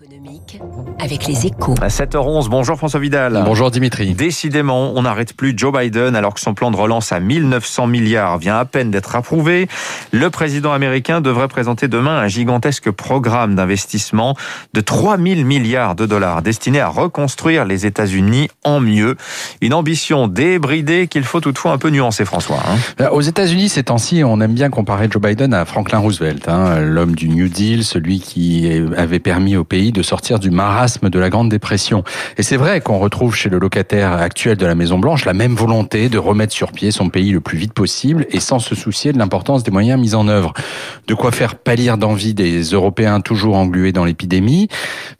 économique 0.00 0.60
avec 1.00 1.26
les 1.26 1.46
échos. 1.46 1.74
À 1.80 1.88
7h11, 1.88 2.48
bonjour 2.48 2.76
François 2.76 3.00
Vidal. 3.00 3.42
Bonjour 3.44 3.70
Dimitri. 3.70 4.14
Décidément, 4.14 4.92
on 4.94 5.02
n'arrête 5.02 5.32
plus 5.34 5.54
Joe 5.56 5.72
Biden 5.76 6.14
alors 6.14 6.34
que 6.34 6.40
son 6.40 6.54
plan 6.54 6.70
de 6.70 6.76
relance 6.76 7.10
à 7.10 7.18
1900 7.18 7.86
milliards 7.88 8.38
vient 8.38 8.56
à 8.58 8.64
peine 8.64 8.90
d'être 8.92 9.16
approuvé. 9.16 9.66
Le 10.12 10.30
président 10.30 10.72
américain 10.72 11.20
devrait 11.20 11.48
présenter 11.48 11.88
demain 11.88 12.16
un 12.18 12.28
gigantesque 12.28 12.90
programme 12.90 13.56
d'investissement 13.56 14.36
de 14.72 14.80
3000 14.80 15.44
milliards 15.44 15.96
de 15.96 16.06
dollars 16.06 16.42
destiné 16.42 16.80
à 16.80 16.88
reconstruire 16.88 17.64
les 17.64 17.84
États-Unis 17.86 18.48
en 18.64 18.78
mieux. 18.80 19.16
Une 19.62 19.74
ambition 19.74 20.28
débridée 20.28 21.08
qu'il 21.08 21.24
faut 21.24 21.40
toutefois 21.40 21.72
un 21.72 21.78
peu 21.78 21.90
nuancer, 21.90 22.24
François. 22.24 22.58
hein. 22.68 22.76
Euh, 23.00 23.10
Aux 23.10 23.22
États-Unis, 23.22 23.68
ces 23.68 23.84
temps-ci, 23.84 24.22
on 24.24 24.40
aime 24.40 24.54
bien 24.54 24.70
comparer 24.70 25.08
Joe 25.10 25.20
Biden 25.22 25.52
à 25.54 25.64
Franklin 25.64 25.98
Roosevelt, 25.98 26.48
hein, 26.48 26.78
l'homme 26.80 27.16
du 27.16 27.28
New 27.28 27.48
Deal, 27.48 27.84
celui 27.84 28.20
qui 28.20 28.70
avait 28.96 29.18
permis 29.18 29.56
au 29.56 29.64
pays 29.64 29.87
de 29.92 30.02
sortir 30.02 30.38
du 30.38 30.50
marasme 30.50 31.10
de 31.10 31.18
la 31.18 31.30
Grande 31.30 31.48
Dépression. 31.48 32.04
Et 32.36 32.42
c'est 32.42 32.56
vrai 32.56 32.80
qu'on 32.80 32.98
retrouve 32.98 33.34
chez 33.34 33.48
le 33.48 33.58
locataire 33.58 34.12
actuel 34.12 34.56
de 34.56 34.66
la 34.66 34.74
Maison 34.74 34.98
Blanche 34.98 35.24
la 35.24 35.34
même 35.34 35.54
volonté 35.54 36.08
de 36.08 36.18
remettre 36.18 36.52
sur 36.52 36.72
pied 36.72 36.90
son 36.90 37.08
pays 37.08 37.30
le 37.30 37.40
plus 37.40 37.58
vite 37.58 37.72
possible 37.72 38.26
et 38.30 38.40
sans 38.40 38.58
se 38.58 38.74
soucier 38.74 39.12
de 39.12 39.18
l'importance 39.18 39.62
des 39.62 39.70
moyens 39.70 40.00
mis 40.00 40.14
en 40.14 40.28
œuvre. 40.28 40.52
De 41.06 41.14
quoi 41.14 41.32
faire 41.32 41.56
pâlir 41.56 41.98
d'envie 41.98 42.34
des 42.34 42.62
Européens 42.62 43.20
toujours 43.20 43.56
englués 43.56 43.92
dans 43.92 44.04
l'épidémie. 44.04 44.68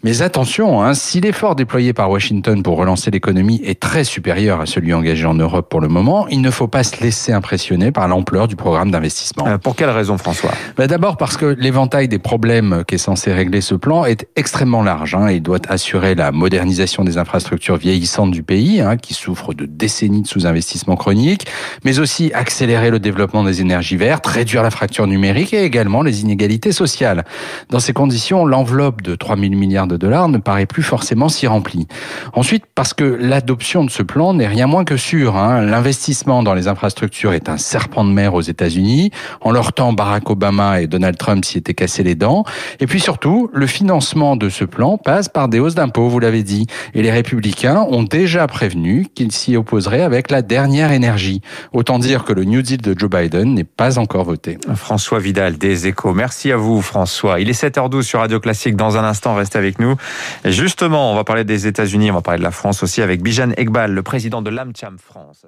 Mais 0.02 0.22
attention, 0.22 0.82
hein, 0.82 0.94
si 0.94 1.20
l'effort 1.20 1.54
déployé 1.54 1.92
par 1.92 2.10
Washington 2.10 2.62
pour 2.62 2.76
relancer 2.76 3.10
l'économie 3.10 3.60
est 3.64 3.80
très 3.80 4.04
supérieur 4.04 4.60
à 4.60 4.66
celui 4.66 4.92
engagé 4.92 5.26
en 5.26 5.34
Europe 5.34 5.68
pour 5.68 5.80
le 5.80 5.88
moment, 5.88 6.26
il 6.28 6.40
ne 6.40 6.50
faut 6.50 6.68
pas 6.68 6.82
se 6.84 7.02
laisser 7.02 7.32
impressionner 7.32 7.90
par 7.92 8.08
l'ampleur 8.08 8.48
du 8.48 8.56
programme 8.56 8.90
d'investissement. 8.90 9.46
Euh, 9.46 9.58
Pour 9.58 9.76
quelle 9.76 9.90
raison, 9.90 10.18
François? 10.18 10.50
Bah, 10.76 10.86
D'abord 10.86 11.16
parce 11.16 11.36
que 11.36 11.46
l'éventail 11.46 12.08
des 12.08 12.18
problèmes 12.18 12.84
qu'est 12.86 12.98
censé 12.98 13.32
régler 13.32 13.60
ce 13.60 13.74
plan 13.74 14.04
est 14.04 14.26
extrêmement 14.36 14.57
large. 14.64 15.14
Hein. 15.14 15.30
Il 15.30 15.42
doit 15.42 15.58
assurer 15.68 16.14
la 16.14 16.32
modernisation 16.32 17.04
des 17.04 17.18
infrastructures 17.18 17.76
vieillissantes 17.76 18.30
du 18.30 18.42
pays, 18.42 18.80
hein, 18.80 18.96
qui 18.96 19.14
souffrent 19.14 19.54
de 19.54 19.66
décennies 19.66 20.22
de 20.22 20.26
sous-investissement 20.26 20.96
chronique, 20.96 21.46
mais 21.84 21.98
aussi 21.98 22.32
accélérer 22.32 22.90
le 22.90 22.98
développement 22.98 23.44
des 23.44 23.60
énergies 23.60 23.96
vertes, 23.96 24.26
réduire 24.26 24.62
la 24.62 24.70
fracture 24.70 25.06
numérique 25.06 25.52
et 25.52 25.64
également 25.64 26.02
les 26.02 26.22
inégalités 26.22 26.72
sociales. 26.72 27.24
Dans 27.70 27.80
ces 27.80 27.92
conditions, 27.92 28.44
l'enveloppe 28.44 29.02
de 29.02 29.14
3 29.14 29.36
000 29.36 29.54
milliards 29.54 29.86
de 29.86 29.96
dollars 29.96 30.28
ne 30.28 30.38
paraît 30.38 30.66
plus 30.66 30.82
forcément 30.82 31.28
si 31.28 31.46
remplie. 31.46 31.86
Ensuite, 32.32 32.64
parce 32.74 32.94
que 32.94 33.04
l'adoption 33.04 33.84
de 33.84 33.90
ce 33.90 34.02
plan 34.02 34.34
n'est 34.34 34.46
rien 34.46 34.66
moins 34.66 34.84
que 34.84 34.96
sûr. 34.96 35.36
Hein. 35.36 35.62
L'investissement 35.62 36.42
dans 36.42 36.54
les 36.54 36.68
infrastructures 36.68 37.32
est 37.32 37.48
un 37.48 37.58
serpent 37.58 38.04
de 38.04 38.10
mer 38.10 38.34
aux 38.34 38.40
États-Unis. 38.40 39.10
En 39.40 39.50
leur 39.50 39.72
temps, 39.72 39.92
Barack 39.92 40.30
Obama 40.30 40.80
et 40.80 40.86
Donald 40.86 41.16
Trump 41.16 41.44
s'y 41.44 41.58
étaient 41.58 41.74
cassés 41.74 42.02
les 42.02 42.14
dents. 42.14 42.44
Et 42.80 42.86
puis 42.86 43.00
surtout, 43.00 43.50
le 43.52 43.66
financement 43.66 44.36
de 44.36 44.47
ce 44.48 44.64
plan 44.64 44.98
passe 44.98 45.28
par 45.28 45.48
des 45.48 45.58
hausses 45.58 45.74
d'impôts, 45.74 46.08
vous 46.08 46.18
l'avez 46.18 46.42
dit. 46.42 46.66
Et 46.94 47.02
les 47.02 47.10
républicains 47.10 47.86
ont 47.88 48.02
déjà 48.02 48.46
prévenu 48.46 49.06
qu'ils 49.14 49.32
s'y 49.32 49.56
opposeraient 49.56 50.02
avec 50.02 50.30
la 50.30 50.42
dernière 50.42 50.92
énergie. 50.92 51.40
Autant 51.72 51.98
dire 51.98 52.24
que 52.24 52.32
le 52.32 52.44
New 52.44 52.62
Deal 52.62 52.80
de 52.80 52.98
Joe 52.98 53.10
Biden 53.10 53.54
n'est 53.54 53.64
pas 53.64 53.98
encore 53.98 54.24
voté. 54.24 54.58
François 54.74 55.18
Vidal 55.18 55.58
des 55.58 55.86
Échos. 55.86 56.14
Merci 56.14 56.52
à 56.52 56.56
vous, 56.56 56.82
François. 56.82 57.40
Il 57.40 57.48
est 57.48 57.60
7h12 57.60 58.02
sur 58.02 58.20
Radio 58.20 58.40
Classique. 58.40 58.76
Dans 58.76 58.96
un 58.96 59.04
instant, 59.04 59.34
restez 59.34 59.58
avec 59.58 59.78
nous. 59.78 59.96
Et 60.44 60.52
justement, 60.52 61.12
on 61.12 61.14
va 61.14 61.24
parler 61.24 61.44
des 61.44 61.66
États-Unis, 61.66 62.10
on 62.10 62.14
va 62.14 62.22
parler 62.22 62.38
de 62.38 62.44
la 62.44 62.50
France 62.50 62.82
aussi 62.82 63.02
avec 63.02 63.22
Bijan 63.22 63.50
Egbal, 63.56 63.92
le 63.92 64.02
président 64.02 64.42
de 64.42 64.50
l'AmCham 64.50 64.98
France. 64.98 65.46